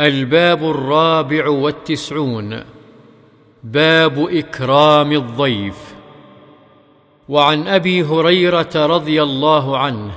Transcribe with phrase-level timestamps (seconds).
[0.00, 2.60] الباب الرابع والتسعون.
[3.64, 5.94] باب إكرام الضيف.
[7.28, 10.10] وعن أبي هريرة رضي الله عنه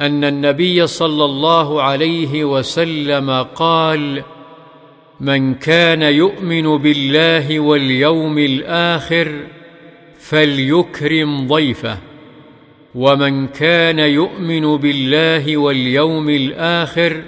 [0.00, 4.22] أن النبي صلى الله عليه وسلم قال
[5.20, 9.40] من كان يؤمن بالله واليوم الآخر
[10.18, 11.98] فليكرم ضيفه
[12.94, 17.22] ومن كان يؤمن بالله واليوم الآخر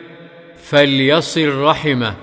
[0.69, 2.15] فليصل رحمه.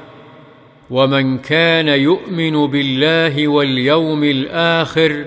[0.89, 5.25] ومن كان يؤمن بالله واليوم الآخر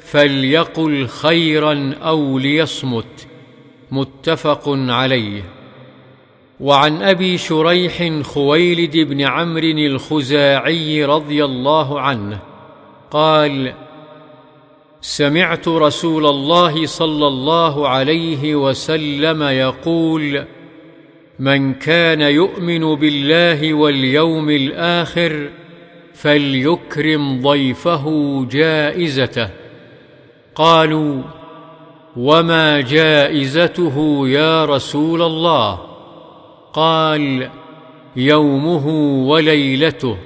[0.00, 3.26] فليقل خيرا أو ليصمت.
[3.90, 5.42] متفق عليه.
[6.60, 12.38] وعن أبي شريح خويلد بن عمرو الخزاعي رضي الله عنه
[13.10, 13.74] قال
[15.00, 20.44] سمعت رسول الله صلى الله عليه وسلم يقول
[21.38, 25.50] من كان يؤمن بالله واليوم الآخر
[26.14, 28.04] فليكرم ضيفه
[28.50, 29.48] جائزته.
[30.54, 31.22] قالوا
[32.16, 35.78] وما جائزته يا رسول الله؟
[36.72, 37.48] قال
[38.16, 38.86] يومه
[39.28, 40.16] وليلته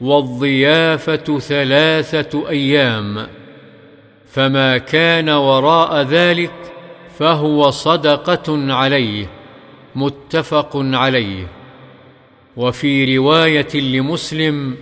[0.00, 3.26] والضيافة ثلاثة أيام
[4.26, 6.52] فما كان وراء ذلك
[7.18, 9.26] فهو صدقة عليه.
[9.96, 11.46] متفق عليه.
[12.56, 14.76] وفي رواية لمسلم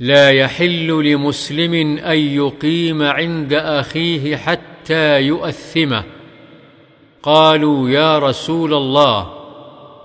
[0.00, 6.04] لا يحل لمسلم أن يقيم عند أخيه حتى يؤثمه.
[7.22, 9.32] قالوا يا رسول الله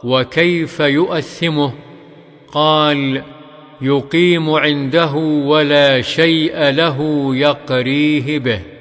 [0.04, 1.74] وكيف يؤثمه؟
[2.54, 3.24] قال
[3.82, 5.14] يقيم عنده
[5.46, 8.73] ولا شيء له يقريه به.